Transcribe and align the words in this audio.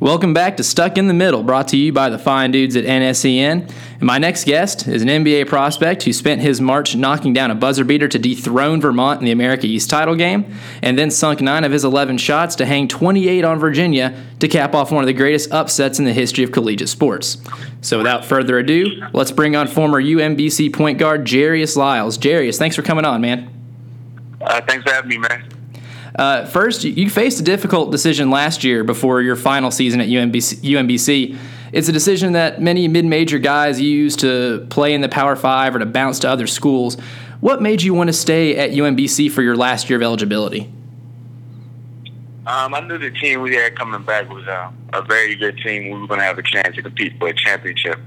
Welcome 0.00 0.32
back 0.32 0.56
to 0.56 0.64
Stuck 0.64 0.96
in 0.96 1.08
the 1.08 1.14
Middle, 1.14 1.42
brought 1.42 1.68
to 1.68 1.76
you 1.76 1.92
by 1.92 2.08
the 2.08 2.18
fine 2.18 2.52
dudes 2.52 2.74
at 2.74 2.84
NSEN. 2.86 3.70
And 3.70 4.02
my 4.02 4.16
next 4.16 4.44
guest 4.44 4.88
is 4.88 5.02
an 5.02 5.08
NBA 5.08 5.46
prospect 5.46 6.04
who 6.04 6.14
spent 6.14 6.40
his 6.40 6.58
March 6.58 6.96
knocking 6.96 7.34
down 7.34 7.50
a 7.50 7.54
buzzer 7.54 7.84
beater 7.84 8.08
to 8.08 8.18
dethrone 8.18 8.80
Vermont 8.80 9.20
in 9.20 9.26
the 9.26 9.30
America 9.30 9.66
East 9.66 9.90
title 9.90 10.14
game, 10.14 10.54
and 10.80 10.98
then 10.98 11.10
sunk 11.10 11.42
nine 11.42 11.64
of 11.64 11.72
his 11.72 11.84
11 11.84 12.16
shots 12.16 12.56
to 12.56 12.64
hang 12.64 12.88
28 12.88 13.44
on 13.44 13.58
Virginia 13.58 14.18
to 14.38 14.48
cap 14.48 14.74
off 14.74 14.90
one 14.90 15.04
of 15.04 15.06
the 15.06 15.12
greatest 15.12 15.52
upsets 15.52 15.98
in 15.98 16.06
the 16.06 16.14
history 16.14 16.44
of 16.44 16.50
collegiate 16.50 16.88
sports. 16.88 17.36
So 17.82 17.98
without 17.98 18.24
further 18.24 18.58
ado, 18.58 19.02
let's 19.12 19.32
bring 19.32 19.54
on 19.54 19.68
former 19.68 20.02
UMBC 20.02 20.72
point 20.72 20.98
guard 20.98 21.26
Jarius 21.26 21.76
Lyles. 21.76 22.16
Jarius, 22.16 22.56
thanks 22.56 22.74
for 22.74 22.80
coming 22.80 23.04
on, 23.04 23.20
man. 23.20 23.50
Uh, 24.40 24.62
thanks 24.62 24.82
for 24.82 24.94
having 24.94 25.10
me, 25.10 25.18
man. 25.18 25.59
Uh, 26.14 26.44
first, 26.46 26.84
you 26.84 27.08
faced 27.08 27.40
a 27.40 27.42
difficult 27.42 27.90
decision 27.92 28.30
last 28.30 28.64
year 28.64 28.84
before 28.84 29.22
your 29.22 29.36
final 29.36 29.70
season 29.70 30.00
at 30.00 30.08
UMBC. 30.08 30.60
UMBC. 30.60 31.38
It's 31.72 31.88
a 31.88 31.92
decision 31.92 32.32
that 32.32 32.60
many 32.60 32.88
mid-major 32.88 33.38
guys 33.38 33.80
use 33.80 34.16
to 34.16 34.66
play 34.70 34.92
in 34.92 35.02
the 35.02 35.08
Power 35.08 35.36
Five 35.36 35.76
or 35.76 35.78
to 35.78 35.86
bounce 35.86 36.18
to 36.20 36.28
other 36.28 36.48
schools. 36.48 36.96
What 37.40 37.62
made 37.62 37.82
you 37.82 37.94
want 37.94 38.08
to 38.08 38.12
stay 38.12 38.56
at 38.56 38.70
UMBC 38.70 39.30
for 39.30 39.42
your 39.42 39.56
last 39.56 39.88
year 39.88 39.96
of 39.96 40.02
eligibility? 40.02 40.72
Um, 42.46 42.74
I 42.74 42.80
knew 42.80 42.98
the 42.98 43.12
team 43.12 43.42
we 43.42 43.54
had 43.54 43.76
coming 43.76 44.02
back 44.02 44.28
was 44.28 44.46
uh, 44.48 44.70
a 44.92 45.02
very 45.02 45.36
good 45.36 45.58
team. 45.58 45.84
We 45.84 46.00
were 46.00 46.08
going 46.08 46.18
to 46.18 46.26
have 46.26 46.38
a 46.38 46.42
chance 46.42 46.74
to 46.74 46.82
compete 46.82 47.16
for 47.18 47.28
a 47.28 47.34
championship. 47.34 48.00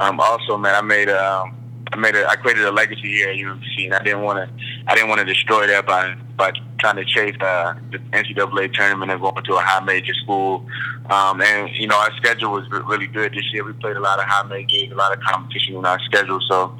Um, 0.00 0.18
also, 0.18 0.56
man, 0.56 0.74
I 0.74 0.80
made 0.80 1.10
a 1.10 1.22
um, 1.22 1.54
made 1.98 2.14
a, 2.14 2.26
I 2.26 2.36
created 2.36 2.64
a 2.64 2.70
legacy 2.70 3.08
here 3.08 3.28
at 3.30 3.36
UMBC, 3.36 3.84
and 3.86 3.94
I 3.94 4.02
didn't 4.02 4.22
want 4.22 4.48
to, 4.48 4.64
I 4.86 4.94
didn't 4.94 5.08
want 5.08 5.20
to 5.20 5.24
destroy 5.24 5.66
that 5.68 5.86
by 5.86 6.14
by 6.36 6.52
trying 6.78 6.96
to 6.96 7.04
chase 7.04 7.36
uh, 7.40 7.74
the 7.92 7.98
NCAA 7.98 8.72
tournament 8.72 9.10
and 9.10 9.20
going 9.20 9.44
to 9.44 9.54
a 9.54 9.60
high 9.60 9.84
major 9.84 10.14
school. 10.14 10.66
Um, 11.08 11.40
and 11.40 11.70
you 11.74 11.86
know, 11.86 11.96
our 11.96 12.12
schedule 12.16 12.52
was 12.52 12.68
really 12.70 13.06
good 13.06 13.32
this 13.32 13.44
year. 13.52 13.64
We 13.64 13.72
played 13.74 13.96
a 13.96 14.00
lot 14.00 14.18
of 14.18 14.24
high 14.26 14.42
major 14.48 14.66
games, 14.66 14.92
a 14.92 14.96
lot 14.96 15.16
of 15.16 15.22
competition 15.22 15.76
in 15.76 15.84
our 15.84 16.00
schedule. 16.00 16.40
So 16.48 16.76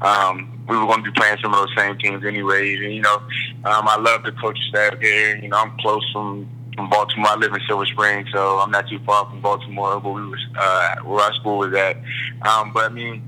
um, 0.00 0.64
we 0.68 0.76
were 0.76 0.86
going 0.86 1.04
to 1.04 1.10
be 1.10 1.14
playing 1.18 1.36
some 1.42 1.52
of 1.52 1.60
those 1.60 1.76
same 1.76 1.98
teams 1.98 2.24
anyways. 2.24 2.80
And 2.80 2.94
you 2.94 3.02
know, 3.02 3.16
um, 3.64 3.88
I 3.88 3.96
love 3.98 4.22
the 4.24 4.32
coaching 4.32 4.64
staff 4.70 4.98
here. 5.00 5.36
You 5.36 5.48
know, 5.48 5.58
I'm 5.58 5.76
close 5.78 6.04
from 6.12 6.48
from 6.76 6.88
Baltimore. 6.88 7.28
I 7.28 7.36
live 7.36 7.52
in 7.52 7.60
Silver 7.68 7.86
Spring, 7.86 8.26
so 8.32 8.58
I'm 8.58 8.70
not 8.70 8.88
too 8.88 8.98
far 9.04 9.26
from 9.26 9.40
Baltimore, 9.40 9.98
where 9.98 10.14
we 10.14 10.26
was 10.26 10.40
uh, 10.58 10.96
where 11.04 11.24
our 11.24 11.34
school 11.34 11.58
was 11.58 11.74
at. 11.74 11.96
Um, 12.48 12.72
but 12.72 12.84
I 12.84 12.88
mean 12.88 13.22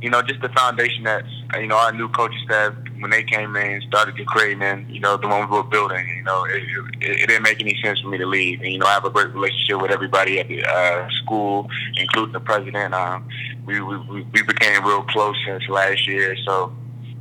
you 0.00 0.08
know, 0.08 0.22
just 0.22 0.40
the 0.40 0.48
foundation 0.50 1.04
that, 1.04 1.24
you 1.58 1.66
know, 1.66 1.76
our 1.76 1.92
new 1.92 2.08
coaching 2.08 2.40
staff, 2.44 2.74
when 3.00 3.10
they 3.10 3.22
came 3.22 3.56
in 3.56 3.80
started 3.82 4.14
create, 4.26 4.58
man, 4.58 4.86
you 4.88 5.00
know, 5.00 5.16
the 5.16 5.26
one 5.26 5.48
we 5.48 5.56
were 5.56 5.62
building, 5.62 6.06
you 6.16 6.22
know, 6.22 6.44
it, 6.44 6.62
it, 7.00 7.20
it, 7.20 7.26
didn't 7.28 7.42
make 7.42 7.60
any 7.60 7.76
sense 7.82 8.00
for 8.00 8.08
me 8.08 8.18
to 8.18 8.26
leave. 8.26 8.60
And, 8.60 8.72
you 8.72 8.78
know, 8.78 8.86
I 8.86 8.92
have 8.92 9.04
a 9.04 9.10
great 9.10 9.32
relationship 9.34 9.80
with 9.80 9.90
everybody 9.90 10.38
at 10.38 10.48
the 10.48 10.64
uh, 10.64 11.08
school, 11.22 11.68
including 11.96 12.32
the 12.32 12.40
president. 12.40 12.94
Um, 12.94 13.26
we, 13.66 13.80
we, 13.80 14.22
we 14.22 14.42
became 14.42 14.84
real 14.84 15.02
close 15.02 15.36
since 15.46 15.66
last 15.68 16.06
year. 16.06 16.36
So 16.46 16.72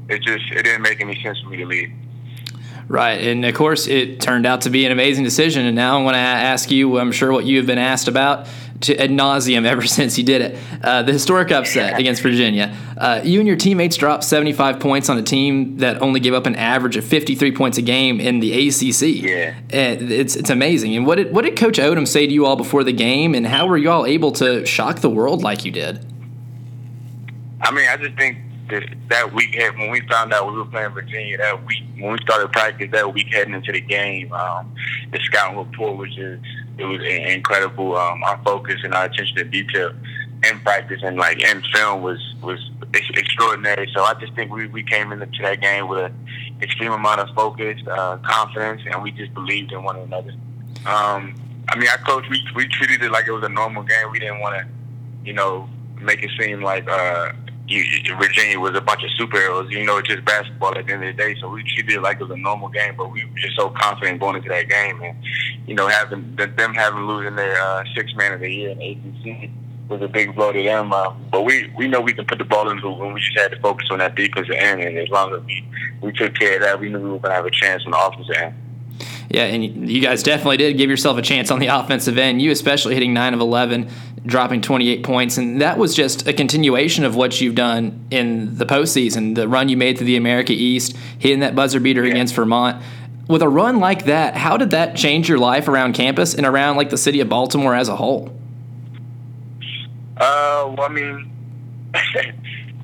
it 0.09 0.21
just, 0.21 0.52
it 0.52 0.63
didn't 0.63 0.81
make 0.81 1.02
any 1.02 1.21
sense 1.23 1.39
for 1.39 1.49
me 1.49 1.58
to 1.58 1.66
leave. 1.66 1.91
Right. 2.90 3.22
And 3.22 3.45
of 3.45 3.54
course, 3.54 3.88
it 3.88 4.20
turned 4.20 4.48
out 4.48 4.62
to 4.62 4.72
be 4.72 4.84
an 4.84 4.92
amazing 4.92 5.23
decision. 5.23 5.68
And 5.68 5.76
now 5.76 6.00
I 6.00 6.04
want 6.04 6.16
to 6.16 6.20
ask 6.20 6.72
you, 6.72 6.98
I'm 6.98 7.12
sure 7.12 7.32
what 7.32 7.45
you 7.45 7.58
have 7.58 7.68
been 7.68 7.78
asked 7.78 8.08
about 8.08 8.48
to 8.82 8.98
ad 8.98 9.12
nauseum 9.12 9.66
ever 9.66 9.82
since 9.86 10.18
you 10.18 10.23
did 10.23 10.42
it. 10.42 10.59
Uh, 10.84 11.04
the 11.04 11.14
historic 11.14 11.52
upset 11.52 12.00
against 12.00 12.23
Virginia. 12.23 12.76
Uh, 12.98 13.22
you 13.23 13.38
and 13.40 13.48
your 13.48 13.58
teammates 13.58 13.95
dropped 13.95 14.23
75 14.23 14.80
points 14.80 15.08
on 15.08 15.20
a 15.20 15.22
team 15.22 15.78
that 15.78 16.02
only 16.02 16.20
gave 16.20 16.34
up 16.34 16.48
an 16.48 16.56
average 16.56 16.98
of 16.98 17.06
53 17.06 17.52
points 17.52 17.78
a 17.78 17.84
game 17.84 18.20
in 18.20 18.40
the 18.40 18.67
ACC. 18.67 19.23
Yeah, 19.23 19.56
and 19.70 20.12
it's 20.12 20.36
it's 20.36 20.50
amazing. 20.50 20.95
And 20.95 21.06
what 21.06 21.16
did 21.16 21.32
what 21.32 21.45
did 21.45 21.58
Coach 21.58 21.78
Odom 21.78 22.08
say 22.08 22.26
to 22.26 22.34
you 22.34 22.48
all 22.48 22.56
before 22.56 22.84
the 22.84 22.92
game? 22.92 23.36
And 23.36 23.45
how 23.45 23.67
were 23.67 23.78
you 23.78 23.92
all 23.92 24.08
able 24.08 24.32
to 24.34 24.66
shock 24.66 25.00
the 25.02 25.12
world 25.12 25.44
like 25.44 25.64
you 25.64 25.72
did? 25.72 26.04
I 27.61 27.72
mean, 27.72 27.88
I 27.88 27.98
just 27.98 28.17
think 28.17 28.39
that, 29.09 29.33
week 29.33 29.57
when 29.77 29.91
we 29.91 30.02
found 30.07 30.33
out 30.33 30.52
we 30.52 30.57
were 30.57 30.65
playing 30.65 30.91
Virginia 30.91 31.37
that 31.37 31.65
week 31.65 31.83
when 31.97 32.13
we 32.13 32.17
started 32.19 32.52
practice 32.52 32.89
that 32.91 33.13
week 33.13 33.27
heading 33.33 33.53
into 33.53 33.71
the 33.71 33.81
game, 33.81 34.31
um, 34.33 34.73
the 35.11 35.19
scouting 35.19 35.57
report 35.57 35.97
was 35.97 36.09
just 36.15 36.43
it 36.77 36.85
was 36.85 37.02
incredible. 37.03 37.97
Um, 37.97 38.23
our 38.23 38.39
focus 38.43 38.81
and 38.83 38.93
our 38.93 39.05
attention 39.05 39.35
to 39.37 39.43
detail 39.43 39.91
in 40.49 40.59
practice 40.59 41.02
and 41.03 41.17
like 41.17 41.41
in 41.41 41.61
film 41.73 42.02
was 42.02 42.19
was 42.41 42.59
extraordinary. 42.93 43.89
So 43.93 44.03
I 44.03 44.13
just 44.19 44.33
think 44.33 44.52
we, 44.52 44.67
we 44.67 44.83
came 44.83 45.11
into 45.11 45.27
that 45.41 45.61
game 45.61 45.87
with 45.87 46.05
an 46.05 46.13
extreme 46.61 46.91
amount 46.91 47.19
of 47.19 47.30
focus, 47.36 47.80
uh, 47.87 48.17
confidence, 48.17 48.81
and 48.86 49.01
we 49.03 49.11
just 49.11 49.33
believed 49.33 49.71
in 49.71 49.83
one 49.83 49.97
another. 49.97 50.31
Um, 50.86 51.36
I 51.67 51.77
mean, 51.77 51.89
our 51.89 51.97
coach 51.99 52.25
we 52.30 52.41
we 52.55 52.67
treated 52.67 53.03
it 53.03 53.11
like 53.11 53.27
it 53.27 53.31
was 53.31 53.43
a 53.43 53.49
normal 53.49 53.83
game. 53.83 54.11
We 54.11 54.19
didn't 54.19 54.39
want 54.39 54.55
to, 54.55 54.67
you 55.23 55.33
know, 55.33 55.69
make 56.01 56.23
it 56.23 56.31
seem 56.39 56.61
like 56.61 56.89
uh, 56.89 57.33
you, 57.69 58.15
Virginia 58.17 58.59
was 58.59 58.75
a 58.75 58.81
bunch 58.81 59.03
of 59.03 59.09
superheroes. 59.19 59.69
You 59.69 59.85
know, 59.85 59.97
it's 59.97 60.09
just 60.09 60.25
basketball 60.25 60.77
at 60.77 60.87
the 60.87 60.93
end 60.93 61.03
of 61.03 61.15
the 61.15 61.21
day. 61.21 61.35
So 61.39 61.49
we 61.49 61.63
treated 61.63 61.95
it 61.95 62.02
like 62.02 62.19
it 62.19 62.23
was 62.23 62.31
a 62.31 62.37
normal 62.37 62.69
game, 62.69 62.95
but 62.97 63.11
we 63.11 63.25
were 63.25 63.37
just 63.37 63.55
so 63.55 63.69
confident 63.69 64.19
going 64.19 64.37
into 64.37 64.49
that 64.49 64.67
game. 64.67 65.02
And, 65.02 65.15
you 65.67 65.75
know, 65.75 65.87
having 65.87 66.35
them 66.35 66.73
having 66.73 67.02
losing 67.02 67.35
their 67.35 67.61
uh, 67.61 67.83
six 67.95 68.13
man 68.15 68.33
of 68.33 68.39
the 68.39 68.49
year 68.49 68.71
in 68.71 68.81
ACC 68.81 69.52
was 69.87 70.02
a 70.02 70.07
big 70.07 70.35
blow 70.35 70.52
to 70.52 70.63
them. 70.63 70.91
Uh, 70.91 71.11
but 71.31 71.43
we, 71.43 71.71
we 71.77 71.87
know 71.87 72.02
we 72.02 72.13
can 72.13 72.25
put 72.25 72.39
the 72.39 72.43
ball 72.43 72.69
in 72.69 72.77
the 72.77 72.81
hoop, 72.81 72.99
and 73.02 73.13
we 73.13 73.21
just 73.21 73.37
had 73.37 73.52
to 73.52 73.59
focus 73.59 73.87
on 73.91 73.99
that 73.99 74.15
defensive 74.15 74.55
end. 74.57 74.81
And 74.81 74.97
as 74.97 75.09
long 75.09 75.33
as 75.33 75.43
we, 75.43 75.67
we 76.01 76.11
took 76.11 76.36
care 76.36 76.55
of 76.55 76.61
that, 76.63 76.80
we 76.80 76.89
knew 76.89 76.99
we 76.99 77.09
were 77.09 77.19
going 77.19 77.31
to 77.31 77.36
have 77.36 77.45
a 77.45 77.51
chance 77.51 77.83
on 77.86 77.91
the 77.91 77.99
offensive 77.99 78.36
end. 78.36 78.55
Yeah, 79.30 79.43
and 79.43 79.89
you 79.89 80.02
guys 80.02 80.23
definitely 80.23 80.58
did 80.58 80.77
give 80.77 80.89
yourself 80.89 81.17
a 81.17 81.21
chance 81.21 81.52
on 81.52 81.60
the 81.60 81.67
offensive 81.80 82.17
end. 82.17 82.42
You 82.42 82.52
especially 82.52 82.93
hitting 82.93 83.14
9 83.14 83.33
of 83.33 83.39
11, 83.39 83.89
dropping 84.26 84.61
28 84.61 85.04
points. 85.04 85.37
And 85.37 85.61
that 85.61 85.77
was 85.77 85.95
just 85.95 86.27
a 86.27 86.33
continuation 86.33 87.04
of 87.04 87.15
what 87.15 87.39
you've 87.39 87.55
done 87.55 88.05
in 88.11 88.58
the 88.58 88.65
postseason, 88.65 89.36
the 89.36 89.48
run 89.48 89.70
you 89.70 89.77
made 89.77 89.98
to 89.98 90.04
the 90.04 90.15
America 90.15 90.54
East, 90.54 90.95
hitting 91.17 91.39
that 91.39 91.55
buzzer 91.55 91.80
beater 91.80 92.04
yeah. 92.04 92.11
against 92.11 92.36
Vermont. 92.36 92.82
With 93.27 93.42
a 93.43 93.49
run 93.49 93.80
like 93.80 94.05
that, 94.05 94.36
how 94.36 94.58
did 94.58 94.71
that 94.71 94.95
change 94.95 95.30
your 95.30 95.37
life 95.37 95.67
around 95.67 95.93
campus 95.93 96.33
and 96.33 96.45
around 96.45 96.77
like 96.77 96.89
the 96.89 96.98
city 96.98 97.20
of 97.20 97.30
Baltimore 97.30 97.76
as 97.76 97.87
a 97.87 97.95
whole? 97.95 98.36
Uh, 100.17 100.73
well, 100.76 100.81
I 100.81 100.89
mean, 100.89 101.31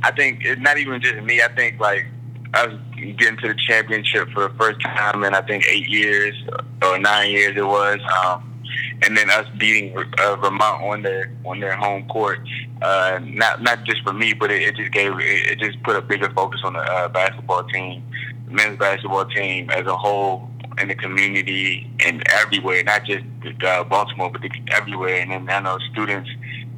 I 0.04 0.12
think 0.12 0.46
it's 0.46 0.62
not 0.62 0.78
even 0.78 1.02
just 1.02 1.24
me. 1.24 1.42
I 1.42 1.48
think 1.48 1.80
like 1.80 2.06
us 2.54 2.74
getting 3.14 3.38
to 3.38 3.50
the 3.50 3.56
championship 3.68 4.30
for 4.32 4.48
the 4.48 4.54
first 4.56 4.82
time 4.82 5.24
in 5.24 5.34
I 5.34 5.42
think 5.42 5.66
eight 5.68 5.88
years 5.90 6.36
or 6.82 7.00
nine 7.00 7.32
years 7.32 7.56
it 7.56 7.66
was. 7.66 8.00
Um, 8.24 8.52
and 9.04 9.16
then 9.16 9.30
us 9.30 9.46
beating 9.58 9.96
uh, 9.98 10.36
Vermont 10.38 10.84
on 10.84 11.02
their 11.02 11.32
on 11.46 11.60
their 11.60 11.76
home 11.76 12.08
court. 12.08 12.40
Uh, 12.82 13.20
not 13.24 13.62
not 13.62 13.84
just 13.84 14.02
for 14.04 14.14
me, 14.14 14.34
but 14.34 14.52
it, 14.52 14.62
it 14.62 14.76
just 14.76 14.92
gave 14.92 15.14
it, 15.14 15.22
it, 15.22 15.60
just 15.60 15.82
put 15.84 15.96
a 15.96 16.02
bigger 16.02 16.30
focus 16.32 16.62
on 16.64 16.74
the 16.74 16.80
uh, 16.80 17.08
basketball 17.10 17.64
team, 17.66 18.04
men's 18.50 18.78
basketball 18.80 19.26
team 19.26 19.70
as 19.70 19.86
a 19.86 19.96
whole 19.96 20.50
in 20.82 20.88
the 20.88 20.96
community 20.96 21.90
and 22.06 22.24
everywhere, 22.42 22.84
not 22.84 23.06
just 23.06 23.24
uh, 23.66 23.84
Baltimore, 23.86 24.30
but 24.30 24.42
everywhere. 24.72 25.22
And 25.22 25.32
then 25.32 25.50
I 25.50 25.60
know 25.60 25.78
students 25.92 26.30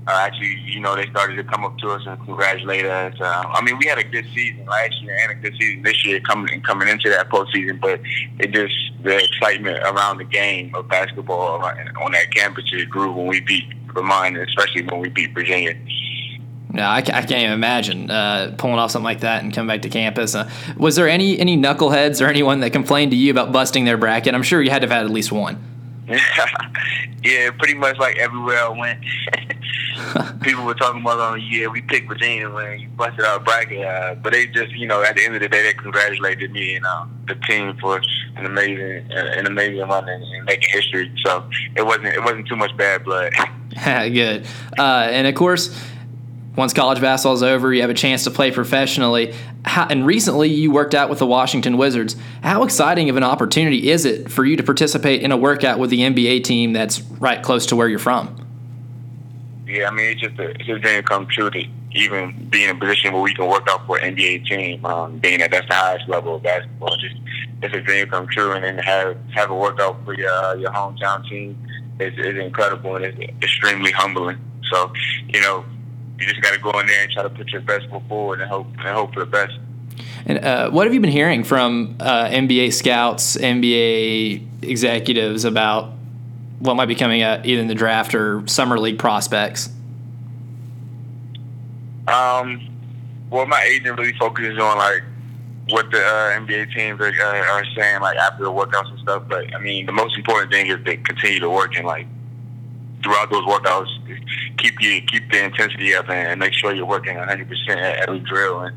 uh, 0.07 0.19
actually, 0.21 0.57
you 0.65 0.79
know, 0.79 0.95
they 0.95 1.05
started 1.09 1.35
to 1.35 1.43
come 1.43 1.65
up 1.65 1.77
to 1.79 1.89
us 1.89 2.01
and 2.05 2.17
congratulate 2.23 2.85
us. 2.85 3.13
Uh, 3.19 3.43
I 3.45 3.61
mean, 3.61 3.77
we 3.77 3.87
had 3.87 3.97
a 3.97 4.03
good 4.03 4.25
season 4.33 4.65
last 4.65 5.01
year 5.01 5.17
and 5.23 5.31
a 5.31 5.35
good 5.35 5.53
season 5.59 5.83
this 5.83 6.05
year 6.05 6.21
coming 6.21 6.61
coming 6.61 6.87
into 6.87 7.09
that 7.09 7.29
postseason, 7.29 7.79
but 7.81 7.99
it 8.39 8.51
just 8.51 8.73
the 9.03 9.17
excitement 9.23 9.79
around 9.79 10.17
the 10.17 10.23
game 10.23 10.73
of 10.75 10.87
basketball 10.87 11.61
on 11.61 12.11
that 12.13 12.33
campus 12.33 12.63
just 12.65 12.89
grew 12.89 13.11
when 13.11 13.27
we 13.27 13.41
beat 13.41 13.65
Vermont, 13.93 14.37
especially 14.37 14.83
when 14.83 15.01
we 15.01 15.09
beat 15.09 15.33
Virginia. 15.33 15.75
No, 16.71 16.83
I, 16.83 16.97
I 16.97 17.01
can't 17.01 17.31
even 17.31 17.51
imagine 17.51 18.11
uh, 18.11 18.55
pulling 18.57 18.77
off 18.77 18.91
something 18.91 19.03
like 19.03 19.21
that 19.21 19.43
and 19.43 19.53
coming 19.53 19.67
back 19.67 19.81
to 19.81 19.89
campus. 19.89 20.35
Uh, 20.35 20.49
was 20.77 20.95
there 20.95 21.09
any 21.09 21.37
any 21.37 21.57
knuckleheads 21.57 22.25
or 22.25 22.29
anyone 22.29 22.61
that 22.61 22.71
complained 22.71 23.11
to 23.11 23.17
you 23.17 23.31
about 23.31 23.51
busting 23.51 23.83
their 23.83 23.97
bracket? 23.97 24.35
I'm 24.35 24.43
sure 24.43 24.61
you 24.61 24.69
had 24.69 24.83
to 24.83 24.87
have 24.87 24.95
had 24.95 25.05
at 25.05 25.11
least 25.11 25.33
one. 25.33 25.61
yeah, 26.07 27.49
pretty 27.57 27.73
much 27.73 27.97
like 27.97 28.17
everywhere 28.17 28.59
I 28.59 28.69
went. 28.69 28.99
people 30.41 30.65
were 30.65 30.73
talking 30.73 31.01
about, 31.01 31.19
oh, 31.19 31.35
yeah, 31.35 31.67
we 31.67 31.81
picked 31.81 32.07
Virginia 32.07 32.49
when 32.49 32.79
you 32.79 32.89
busted 32.89 33.25
our 33.25 33.39
bracket. 33.39 33.85
Uh, 33.85 34.15
but 34.15 34.33
they 34.33 34.47
just, 34.47 34.71
you 34.73 34.87
know, 34.87 35.03
at 35.03 35.15
the 35.15 35.25
end 35.25 35.35
of 35.35 35.41
the 35.41 35.49
day, 35.49 35.63
they 35.63 35.73
congratulated 35.73 36.51
me 36.51 36.75
and 36.75 36.85
uh, 36.85 37.05
the 37.27 37.35
team 37.35 37.77
for 37.79 38.01
an 38.35 38.45
amazing, 38.45 39.11
uh, 39.11 39.15
an 39.15 39.47
amazing 39.47 39.79
run 39.87 40.07
and, 40.07 40.23
and 40.23 40.45
making 40.45 40.69
history. 40.69 41.11
So 41.25 41.49
it 41.75 41.85
wasn't, 41.85 42.07
it 42.07 42.23
wasn't 42.23 42.47
too 42.47 42.55
much 42.55 42.75
bad 42.77 43.03
blood. 43.03 43.33
Good. 43.83 44.45
Uh, 44.77 45.07
and 45.11 45.27
of 45.27 45.35
course, 45.35 45.69
once 46.57 46.73
college 46.73 46.99
basketball 46.99 47.35
is 47.35 47.43
over, 47.43 47.71
you 47.71 47.81
have 47.81 47.91
a 47.91 47.95
chance 47.95 48.23
to 48.23 48.31
play 48.31 48.49
professionally. 48.49 49.33
How, 49.63 49.87
and 49.87 50.05
recently, 50.07 50.49
you 50.49 50.71
worked 50.71 50.95
out 50.95 51.07
with 51.09 51.19
the 51.19 51.27
Washington 51.27 51.77
Wizards. 51.77 52.15
How 52.41 52.63
exciting 52.63 53.09
of 53.11 53.15
an 53.15 53.23
opportunity 53.23 53.91
is 53.91 54.05
it 54.05 54.31
for 54.31 54.43
you 54.43 54.55
to 54.57 54.63
participate 54.63 55.21
in 55.21 55.31
a 55.31 55.37
workout 55.37 55.77
with 55.77 55.91
the 55.91 55.99
NBA 55.99 56.43
team 56.43 56.73
that's 56.73 57.01
right 57.01 57.43
close 57.43 57.67
to 57.67 57.75
where 57.75 57.87
you're 57.87 57.99
from? 57.99 58.46
Yeah, 59.67 59.89
I 59.89 59.91
mean, 59.91 60.11
it's 60.11 60.21
just 60.21 60.39
a, 60.39 60.49
it's 60.51 60.69
a 60.69 60.79
dream 60.79 61.03
come 61.03 61.27
true 61.27 61.49
to 61.49 61.63
even 61.91 62.47
be 62.49 62.63
in 62.63 62.69
a 62.69 62.79
position 62.79 63.13
where 63.13 63.21
we 63.21 63.33
can 63.33 63.47
work 63.47 63.67
out 63.69 63.85
for 63.85 63.97
an 63.97 64.15
NBA 64.15 64.45
team. 64.45 64.85
Um, 64.85 65.19
being 65.19 65.39
that 65.39 65.51
that's 65.51 65.67
the 65.67 65.73
highest 65.73 66.07
level 66.07 66.35
of 66.35 66.43
basketball, 66.43 66.95
just 66.97 67.15
it's 67.61 67.73
a 67.73 67.81
dream 67.81 68.07
come 68.07 68.27
true. 68.27 68.53
And 68.53 68.63
then 68.63 68.77
have 68.77 69.17
have 69.35 69.49
a 69.49 69.55
workout 69.55 70.03
for 70.05 70.13
your 70.13 70.31
uh, 70.31 70.53
your 70.55 70.71
hometown 70.71 71.27
team. 71.27 71.57
is, 71.99 72.13
is 72.17 72.37
incredible 72.37 72.95
and 72.95 73.05
it's 73.05 73.19
extremely 73.43 73.91
humbling. 73.91 74.37
So, 74.71 74.91
you 75.27 75.41
know, 75.41 75.65
you 76.19 76.27
just 76.27 76.41
got 76.41 76.53
to 76.53 76.59
go 76.59 76.79
in 76.79 76.87
there 76.87 77.03
and 77.03 77.11
try 77.11 77.23
to 77.23 77.29
put 77.29 77.49
your 77.49 77.61
best 77.61 77.89
foot 77.89 78.03
forward 78.07 78.41
and 78.41 78.49
hope 78.49 78.67
and 78.77 78.87
hope 78.87 79.13
for 79.13 79.21
the 79.21 79.25
best. 79.25 79.57
And 80.25 80.39
uh, 80.39 80.69
what 80.69 80.85
have 80.85 80.93
you 80.93 80.99
been 80.99 81.11
hearing 81.11 81.43
from 81.43 81.95
uh, 81.99 82.27
NBA 82.27 82.73
scouts, 82.73 83.37
NBA 83.37 84.63
executives 84.63 85.45
about 85.45 85.93
what 86.59 86.75
might 86.75 86.87
be 86.87 86.95
coming 86.95 87.21
up 87.21 87.45
either 87.45 87.61
in 87.61 87.67
the 87.67 87.75
draft 87.75 88.15
or 88.15 88.45
summer 88.47 88.79
league 88.79 88.99
prospects? 88.99 89.69
Um, 92.07 92.67
well, 93.29 93.45
my 93.45 93.61
agent 93.61 93.97
really 93.97 94.13
focuses 94.13 94.57
on 94.57 94.77
like 94.77 95.03
what 95.69 95.91
the 95.91 95.99
uh, 95.99 96.39
NBA 96.39 96.73
teams 96.73 97.01
are, 97.01 97.07
uh, 97.09 97.51
are 97.51 97.65
saying 97.75 98.01
like 98.01 98.17
after 98.17 98.45
the 98.45 98.51
workouts 98.51 98.89
and 98.89 98.99
stuff. 98.99 99.23
But 99.27 99.53
I 99.53 99.59
mean, 99.59 99.85
the 99.85 99.91
most 99.91 100.17
important 100.17 100.51
thing 100.51 100.67
is 100.67 100.77
they 100.85 100.97
continue 100.97 101.39
to 101.41 101.49
work 101.49 101.75
and 101.75 101.85
like 101.85 102.07
throughout 103.07 103.31
those 103.31 103.45
workouts, 103.45 103.87
keep 104.57 104.79
you 104.81 105.01
keep 105.01 105.31
the 105.31 105.45
intensity 105.45 105.95
up 105.95 106.09
and 106.09 106.39
make 106.39 106.53
sure 106.53 106.73
you're 106.73 106.85
working 106.85 107.15
100 107.15 107.47
percent 107.47 107.79
at 107.79 108.07
every 108.07 108.19
drill 108.19 108.61
and 108.61 108.75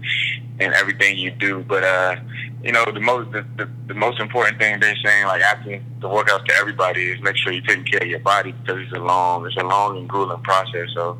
and 0.61 0.73
everything 0.75 1.19
you 1.19 1.31
do. 1.32 1.65
But 1.67 1.82
uh, 1.82 2.17
you 2.62 2.73
know, 2.73 2.85
the 2.93 3.00
most 3.00 3.32
the, 3.32 3.44
the, 3.56 3.69
the 3.88 3.94
most 3.94 4.21
important 4.21 4.59
thing 4.59 4.79
they're 4.79 4.97
saying 5.05 5.27
like 5.27 5.43
after 5.43 5.81
the 6.00 6.09
workouts 6.09 6.44
to 6.47 6.55
everybody 6.55 7.11
is 7.11 7.21
make 7.23 7.37
sure 7.37 7.53
you're 7.53 7.67
taking 7.67 7.85
care 7.85 8.00
of 8.00 8.09
your 8.09 8.21
body 8.21 8.53
because 8.53 8.82
it's 8.82 8.93
a 8.93 9.00
long 9.00 9.47
it's 9.47 9.56
a 9.56 9.65
long 9.65 9.99
and 9.99 10.09
grueling 10.09 10.43
process. 10.43 10.88
So 10.94 11.19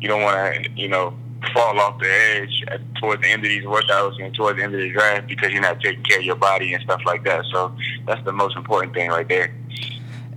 you 0.00 0.08
don't 0.08 0.22
want 0.22 0.64
to 0.64 0.70
you 0.76 0.88
know 0.88 1.14
fall 1.52 1.78
off 1.80 1.98
the 2.00 2.10
edge 2.10 2.64
at, 2.68 2.80
towards 2.96 3.22
the 3.22 3.28
end 3.28 3.44
of 3.44 3.48
these 3.48 3.64
workouts 3.64 4.22
and 4.22 4.34
towards 4.34 4.58
the 4.58 4.64
end 4.64 4.74
of 4.74 4.80
the 4.80 4.90
draft 4.90 5.26
because 5.26 5.50
you're 5.52 5.62
not 5.62 5.80
taking 5.80 6.02
care 6.04 6.18
of 6.18 6.24
your 6.24 6.36
body 6.36 6.74
and 6.74 6.82
stuff 6.84 7.00
like 7.04 7.24
that. 7.24 7.44
So 7.52 7.74
that's 8.06 8.24
the 8.24 8.32
most 8.32 8.56
important 8.56 8.94
thing 8.94 9.10
right 9.10 9.28
there. 9.28 9.52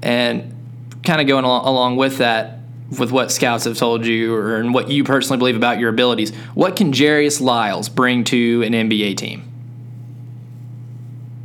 And 0.02 0.59
kind 1.04 1.22
of 1.22 1.28
going 1.28 1.46
along, 1.46 1.96
with 1.96 2.18
that, 2.18 2.60
with 2.98 3.12
what 3.12 3.32
scouts 3.32 3.66
have 3.66 3.78
told 3.78 4.06
you 4.06 4.36
or 4.36 4.58
and 4.58 4.74
what 4.74 4.90
you 4.90 5.04
personally 5.04 5.38
believe 5.38 5.56
about 5.56 5.80
your 5.80 5.90
abilities, 5.90 6.36
what 6.54 6.76
can 6.76 6.92
Jarius 6.92 7.42
Lyles 7.42 7.90
bring 7.90 8.24
to 8.26 8.64
an 8.64 8.74
NBA 8.74 9.18
team? 9.18 9.44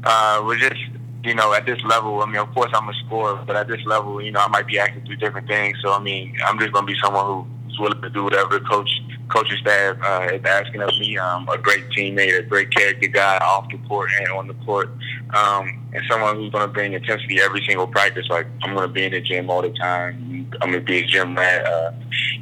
Uh, 0.05 0.43
we're 0.45 0.59
just, 0.59 0.81
you 1.23 1.35
know, 1.35 1.55
at 1.55 1.65
this 1.65 1.83
level, 1.85 2.23
I 2.23 2.27
mean, 2.27 2.37
of 2.37 2.53
course 2.55 2.71
I'm 2.75 2.89
a 2.89 2.95
scorer, 3.07 3.43
but 3.47 3.57
at 3.57 3.69
this 3.69 3.81
level, 3.87 4.21
you 4.21 4.31
know, 4.31 4.41
I 4.41 4.49
might 4.49 4.67
be 4.67 4.79
acting 4.79 5.05
through 5.05 5.17
different 5.17 5.47
things. 5.47 5.79
So, 5.83 5.93
I 5.93 5.99
mean, 5.99 6.37
I'm 6.47 6.59
just 6.59 6.73
going 6.73 6.87
to 6.87 6.93
be 6.93 6.99
someone 7.03 7.47
who's 7.67 7.79
willing 7.79 8.03
to 8.03 8.11
do 8.11 8.25
whatever 8.25 8.61
coach 8.61 8.91
coaching 9.29 9.57
staff 9.59 9.97
uh, 10.03 10.29
is 10.33 10.45
asking 10.45 10.83
of 10.83 10.91
me. 10.99 11.17
Um, 11.17 11.49
a 11.49 11.59
great 11.59 11.89
teammate, 11.91 12.39
a 12.39 12.43
great 12.43 12.71
character 12.71 13.09
guy 13.09 13.39
off 13.39 13.69
the 13.71 13.79
court 13.89 14.11
and 14.21 14.29
on 14.29 14.47
the 14.47 14.55
court, 14.65 14.91
um, 15.31 15.89
and 15.93 16.03
someone 16.09 16.37
who's 16.37 16.53
going 16.53 16.67
to 16.67 16.73
bring 16.73 16.93
intensity 16.93 17.41
every 17.41 17.65
single 17.67 17.87
practice. 17.87 18.27
Like 18.29 18.47
I'm 18.63 18.75
going 18.75 18.87
to 18.87 18.93
be 18.93 19.05
in 19.05 19.13
the 19.13 19.21
gym 19.21 19.51
all 19.51 19.63
the 19.63 19.73
time. 19.73 20.51
I'm 20.61 20.71
going 20.71 20.85
to 20.85 20.87
be 20.87 20.99
a 20.99 21.07
gym 21.07 21.37
rat, 21.37 21.67
uh, 21.67 21.93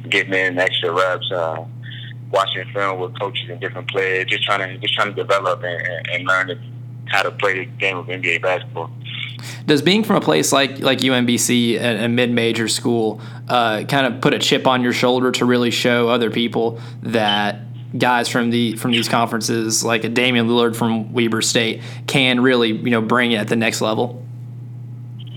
getting 0.09 0.33
in 0.33 0.59
extra 0.59 0.91
reps. 0.91 1.31
Uh, 1.31 1.65
watching 2.33 2.65
film 2.73 2.99
with 2.99 3.17
coaches 3.19 3.47
and 3.49 3.61
different 3.61 3.87
players, 3.89 4.25
just 4.25 4.43
trying 4.43 4.59
to 4.59 4.77
just 4.79 4.95
trying 4.95 5.13
to 5.13 5.13
develop 5.13 5.63
and, 5.63 6.09
and 6.09 6.25
learn 6.25 6.59
how 7.05 7.21
to 7.21 7.31
play 7.31 7.59
the 7.59 7.65
game 7.65 7.95
of 7.97 8.07
NBA 8.07 8.41
basketball. 8.41 8.89
Does 9.65 9.81
being 9.81 10.03
from 10.03 10.17
a 10.17 10.21
place 10.21 10.51
like 10.51 10.79
like 10.79 10.99
UMBC, 10.99 11.79
a, 11.79 12.05
a 12.05 12.09
mid 12.09 12.31
major 12.31 12.67
school, 12.67 13.21
uh, 13.47 13.83
kind 13.83 14.07
of 14.07 14.21
put 14.21 14.33
a 14.33 14.39
chip 14.39 14.67
on 14.67 14.81
your 14.81 14.93
shoulder 14.93 15.31
to 15.31 15.45
really 15.45 15.71
show 15.71 16.09
other 16.09 16.29
people 16.29 16.81
that 17.01 17.59
guys 17.97 18.27
from 18.27 18.49
the 18.49 18.75
from 18.77 18.91
these 18.91 19.09
conferences, 19.09 19.83
like 19.83 20.03
a 20.03 20.09
Damian 20.09 20.47
Lillard 20.47 20.75
from 20.75 21.13
Weber 21.13 21.41
State, 21.41 21.81
can 22.07 22.41
really 22.41 22.71
you 22.71 22.89
know 22.89 23.01
bring 23.01 23.31
it 23.31 23.37
at 23.37 23.47
the 23.47 23.55
next 23.55 23.81
level? 23.81 24.25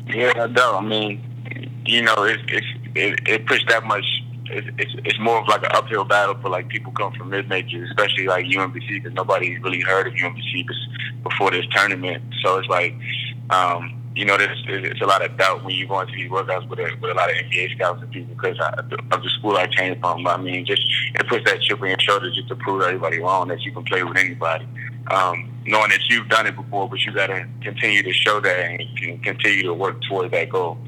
Yeah, 0.06 0.32
I 0.36 0.46
do. 0.46 0.62
I 0.62 0.80
mean, 0.80 1.82
you 1.84 2.02
know, 2.02 2.14
it's 2.18 2.66
it, 2.94 3.28
it 3.28 3.46
pushed 3.46 3.68
that 3.68 3.84
much 3.84 4.04
it's, 4.50 4.68
it's, 4.78 4.92
it's 5.04 5.18
more 5.20 5.40
of 5.40 5.48
like 5.48 5.62
an 5.62 5.70
uphill 5.72 6.04
battle 6.04 6.36
for 6.40 6.48
like 6.48 6.68
people 6.68 6.92
come 6.92 7.12
from 7.12 7.30
mid 7.30 7.48
majors, 7.48 7.88
especially 7.90 8.26
like 8.26 8.46
UMBC, 8.46 9.02
because 9.02 9.12
nobody 9.14 9.58
really 9.58 9.80
heard 9.80 10.06
of 10.06 10.14
UMBC 10.14 10.66
before 11.22 11.50
this 11.50 11.66
tournament. 11.72 12.22
So 12.42 12.58
it's 12.58 12.68
like 12.68 12.94
um, 13.50 14.02
you 14.16 14.24
know, 14.24 14.38
there's, 14.38 14.64
it's 14.66 15.02
a 15.02 15.06
lot 15.06 15.22
of 15.22 15.36
doubt 15.36 15.62
when 15.62 15.74
you 15.74 15.86
go 15.86 16.00
into 16.00 16.14
these 16.14 16.30
workouts 16.30 16.66
with 16.70 16.78
a, 16.78 16.90
with 17.02 17.10
a 17.10 17.14
lot 17.14 17.30
of 17.30 17.36
NBA 17.36 17.74
scouts 17.74 18.00
and 18.00 18.10
people 18.10 18.34
because 18.34 18.56
of 18.58 18.88
the 19.22 19.30
school 19.38 19.58
I 19.58 19.66
came 19.66 20.00
from. 20.00 20.26
I 20.26 20.38
mean, 20.38 20.64
just 20.64 20.82
it 21.14 21.28
puts 21.28 21.44
that 21.44 21.60
chip 21.60 21.82
on 21.82 21.88
your 21.88 22.00
shoulder 22.00 22.30
just 22.30 22.48
to 22.48 22.56
prove 22.56 22.82
everybody 22.82 23.18
wrong 23.18 23.48
that 23.48 23.60
you 23.60 23.72
can 23.72 23.84
play 23.84 24.02
with 24.02 24.16
anybody. 24.16 24.66
Um, 25.10 25.52
knowing 25.66 25.90
that 25.90 26.00
you've 26.08 26.28
done 26.30 26.46
it 26.46 26.56
before, 26.56 26.88
but 26.88 26.98
you 27.00 27.12
got 27.12 27.26
to 27.26 27.46
continue 27.62 28.02
to 28.02 28.12
show 28.12 28.40
that 28.40 28.58
and 28.58 29.22
continue 29.22 29.64
to 29.64 29.74
work 29.74 30.00
towards 30.08 30.30
that 30.30 30.48
goal. 30.48 30.78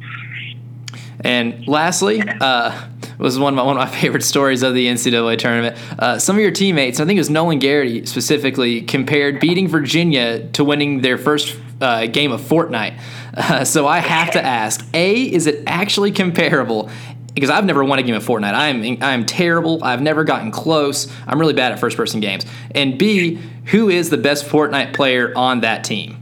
And 1.20 1.68
lastly, 1.68 2.22
uh, 2.22 2.88
was 3.18 3.38
one 3.38 3.52
of 3.52 3.56
my, 3.56 3.62
one 3.62 3.76
of 3.76 3.86
my 3.86 3.94
favorite 4.00 4.22
stories 4.22 4.62
of 4.62 4.72
the 4.72 4.86
NCAA 4.86 5.36
tournament. 5.36 5.76
Uh, 5.98 6.18
some 6.18 6.36
of 6.36 6.42
your 6.42 6.50
teammates, 6.50 6.98
I 6.98 7.04
think 7.04 7.18
it 7.18 7.20
was 7.20 7.30
Nolan 7.30 7.60
Gerrity 7.60 8.08
specifically, 8.08 8.80
compared 8.80 9.38
beating 9.38 9.68
Virginia 9.68 10.48
to 10.48 10.64
winning 10.64 11.02
their 11.02 11.18
first 11.18 11.58
uh, 11.80 12.06
game 12.06 12.32
of 12.32 12.40
Fortnite. 12.40 12.98
Uh, 13.38 13.64
so 13.64 13.86
I 13.86 14.00
have 14.00 14.32
to 14.32 14.44
ask: 14.44 14.84
A, 14.94 15.22
is 15.22 15.46
it 15.46 15.62
actually 15.64 16.10
comparable? 16.10 16.90
Because 17.34 17.50
I've 17.50 17.64
never 17.64 17.84
won 17.84 18.00
a 18.00 18.02
game 18.02 18.16
of 18.16 18.26
Fortnite. 18.26 18.52
I'm 18.52 19.00
I'm 19.00 19.24
terrible. 19.26 19.84
I've 19.84 20.02
never 20.02 20.24
gotten 20.24 20.50
close. 20.50 21.06
I'm 21.24 21.38
really 21.38 21.52
bad 21.52 21.70
at 21.70 21.78
first 21.78 21.96
person 21.96 22.18
games. 22.18 22.44
And 22.72 22.98
B, 22.98 23.36
who 23.66 23.90
is 23.90 24.10
the 24.10 24.16
best 24.16 24.46
Fortnite 24.46 24.92
player 24.92 25.32
on 25.36 25.60
that 25.60 25.84
team? 25.84 26.16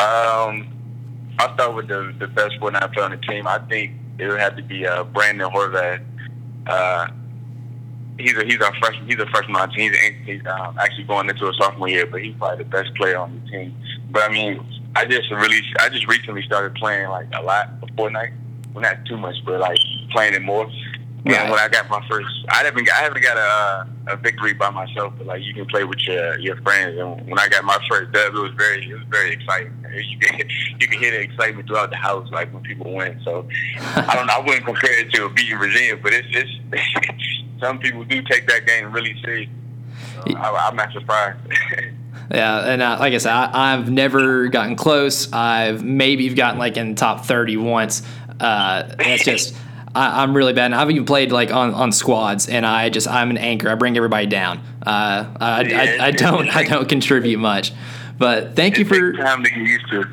Um, 0.00 0.66
I'll 1.38 1.54
start 1.54 1.76
with 1.76 1.86
the 1.86 2.12
the 2.18 2.26
best 2.26 2.56
Fortnite 2.58 2.92
player 2.92 3.04
on 3.04 3.12
the 3.12 3.18
team. 3.18 3.46
I 3.46 3.60
think 3.60 3.92
it 4.18 4.26
would 4.26 4.40
have 4.40 4.56
to 4.56 4.62
be 4.62 4.84
uh, 4.84 5.04
Brandon 5.04 5.48
Horvath. 5.48 6.04
Uh, 6.66 7.08
he's 8.18 8.36
a 8.36 8.44
he's 8.44 8.56
a 8.56 8.72
freshman. 8.80 9.06
He's 9.08 9.18
a 9.18 9.26
freshman 9.26 9.56
on 9.56 9.70
team. 9.70 9.92
He's, 9.92 10.12
he's 10.26 10.46
um, 10.46 10.76
actually 10.78 11.04
going 11.04 11.28
into 11.28 11.48
a 11.48 11.54
sophomore 11.54 11.88
year, 11.88 12.06
but 12.06 12.22
he's 12.22 12.34
probably 12.36 12.64
the 12.64 12.70
best 12.70 12.94
player 12.94 13.18
on 13.18 13.40
the 13.44 13.50
team. 13.50 13.76
But 14.10 14.24
I 14.24 14.32
mean, 14.32 14.64
I 14.96 15.04
just 15.04 15.30
really, 15.30 15.60
I 15.80 15.88
just 15.88 16.06
recently 16.06 16.42
started 16.42 16.74
playing 16.74 17.08
like 17.08 17.28
a 17.34 17.42
lot 17.42 17.70
of 17.82 17.88
Fortnite. 17.90 18.32
Well, 18.74 18.82
not 18.82 19.04
too 19.06 19.16
much, 19.16 19.36
but 19.44 19.60
like 19.60 19.78
playing 20.10 20.34
it 20.34 20.42
more. 20.42 20.70
Yeah. 21.24 21.50
When 21.50 21.58
I 21.58 21.68
got 21.68 21.90
my 21.90 22.04
first, 22.08 22.28
I 22.48 22.64
haven't, 22.64 22.88
I 22.90 23.02
haven't 23.02 23.22
got 23.22 23.36
a, 23.36 24.12
a 24.12 24.16
victory 24.16 24.54
by 24.54 24.70
myself, 24.70 25.12
but 25.18 25.26
like 25.26 25.42
you 25.42 25.52
can 25.52 25.66
play 25.66 25.84
with 25.84 25.98
your 26.00 26.38
your 26.38 26.56
friends. 26.62 26.96
And 26.98 27.28
when 27.28 27.38
I 27.38 27.48
got 27.48 27.64
my 27.64 27.78
first 27.88 28.12
dub, 28.12 28.34
it 28.34 28.38
was 28.38 28.52
very, 28.56 28.88
it 28.88 28.94
was 28.94 29.04
very 29.10 29.32
exciting. 29.32 29.74
You 29.88 30.18
can, 30.18 30.48
you 30.78 30.86
can 30.86 30.98
hear 31.00 31.10
the 31.10 31.20
excitement 31.20 31.66
throughout 31.66 31.90
the 31.90 31.96
house, 31.96 32.28
like 32.30 32.52
when 32.52 32.62
people 32.62 32.94
win. 32.94 33.20
So 33.24 33.48
I 33.80 34.14
don't 34.14 34.26
know, 34.26 34.34
I 34.34 34.40
wouldn't 34.40 34.64
compare 34.64 35.00
it 35.00 35.10
to 35.12 35.24
a 35.24 35.30
beating 35.30 35.58
Virginia, 35.58 35.96
but 35.96 36.12
it's 36.12 36.28
just 36.28 36.50
some 37.60 37.78
people 37.78 38.04
do 38.04 38.22
take 38.22 38.46
that 38.48 38.66
game 38.66 38.92
really 38.92 39.20
serious. 39.24 39.50
So 40.14 40.36
I, 40.36 40.68
I'm 40.68 40.76
not 40.76 40.92
surprised. 40.92 41.38
Yeah, 42.30 42.58
and 42.58 42.82
uh, 42.82 42.98
like 43.00 43.14
I 43.14 43.18
said, 43.18 43.32
I, 43.32 43.70
have 43.70 43.90
never 43.90 44.48
gotten 44.48 44.76
close. 44.76 45.32
I've 45.32 45.82
maybe 45.82 46.28
gotten 46.34 46.58
like 46.58 46.76
in 46.76 46.94
top 46.94 47.24
thirty 47.24 47.56
once. 47.56 48.02
Uh, 48.38 48.94
it's 48.98 49.24
just 49.24 49.56
I, 49.94 50.22
am 50.22 50.36
really 50.36 50.52
bad. 50.52 50.66
And 50.66 50.74
I've 50.74 50.90
even 50.90 51.04
played 51.04 51.32
like 51.32 51.52
on, 51.52 51.74
on 51.74 51.92
squads, 51.92 52.48
and 52.48 52.64
I 52.66 52.88
just 52.90 53.08
I'm 53.08 53.30
an 53.30 53.38
anchor. 53.38 53.68
I 53.68 53.74
bring 53.74 53.96
everybody 53.96 54.26
down. 54.26 54.58
Uh, 54.84 55.34
I, 55.40 55.98
I, 56.00 56.06
I, 56.06 56.10
don't 56.10 56.48
I 56.54 56.64
don't 56.64 56.88
contribute 56.88 57.38
much. 57.38 57.72
But 58.18 58.56
thank 58.56 58.74
it 58.74 58.80
you 58.80 58.84
for 58.84 59.12
time 59.12 59.44
to 59.44 59.50
get 59.50 59.58
used 59.58 59.90
to. 59.90 60.04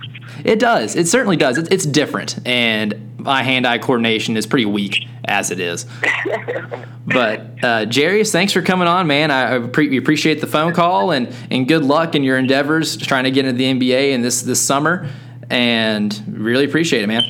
It 0.44 0.60
does. 0.60 0.96
It 0.96 1.08
certainly 1.08 1.38
does. 1.38 1.58
It's, 1.58 1.70
it's 1.70 1.86
different, 1.86 2.40
and 2.46 3.18
my 3.18 3.42
hand-eye 3.42 3.80
coordination 3.80 4.38
is 4.38 4.46
pretty 4.46 4.66
weak 4.66 5.08
as 5.26 5.50
it 5.50 5.60
is. 5.60 5.86
but 7.08 7.40
uh, 7.64 7.86
Jarius, 7.86 8.32
thanks 8.32 8.54
for 8.54 8.62
coming 8.62 8.88
on, 8.88 9.08
man. 9.08 9.32
I, 9.32 9.68
pre- 9.68 9.98
appreciate 9.98 10.42
the 10.42 10.48
phone 10.48 10.74
call 10.74 11.12
and 11.12 11.34
and 11.50 11.68
good 11.68 11.84
luck 11.84 12.16
in 12.16 12.24
your 12.24 12.38
endeavors 12.38 12.98
trying 12.98 13.24
to 13.24 13.32
get 13.32 13.46
into 13.46 13.58
the 13.58 13.66
NBA 13.66 14.12
in 14.12 14.22
this 14.22 14.42
this 14.44 14.62
summer, 14.62 15.10
and 15.50 16.24
really 16.28 16.66
appreciate 16.66 17.04
it, 17.04 17.08
man. 17.08 17.24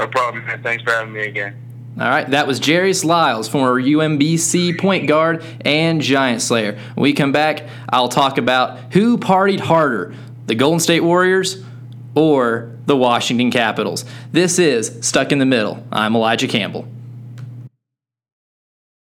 No 0.00 0.06
problem, 0.06 0.46
man. 0.46 0.62
Thanks 0.62 0.82
for 0.82 0.92
having 0.92 1.12
me 1.12 1.26
again. 1.26 1.54
All 1.98 2.08
right, 2.08 2.28
that 2.30 2.46
was 2.46 2.58
Jarius 2.58 3.04
Lyles, 3.04 3.48
former 3.48 3.78
UMBC 3.78 4.78
point 4.78 5.06
guard 5.06 5.44
and 5.60 6.00
Giant 6.00 6.40
Slayer. 6.40 6.72
When 6.94 7.02
we 7.02 7.12
come 7.12 7.32
back, 7.32 7.68
I'll 7.90 8.08
talk 8.08 8.38
about 8.38 8.94
who 8.94 9.18
partied 9.18 9.60
harder, 9.60 10.14
the 10.46 10.54
Golden 10.54 10.80
State 10.80 11.00
Warriors 11.00 11.62
or 12.14 12.74
the 12.86 12.96
Washington 12.96 13.50
Capitals. 13.50 14.06
This 14.32 14.58
is 14.58 15.06
Stuck 15.06 15.32
in 15.32 15.38
the 15.38 15.44
Middle. 15.44 15.84
I'm 15.92 16.16
Elijah 16.16 16.48
Campbell. 16.48 16.88